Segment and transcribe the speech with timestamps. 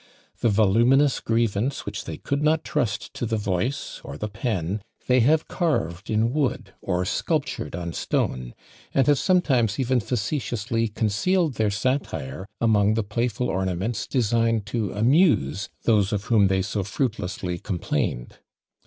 [0.39, 5.19] The voluminous grievance which they could not trust to the voice or the pen they
[5.19, 8.55] have carved in wood, or sculptured on stone;
[8.95, 15.69] and have sometimes even facetiously concealed their satire among the playful ornaments designed to amuse
[15.83, 18.39] those of whom they so fruitlessly complained!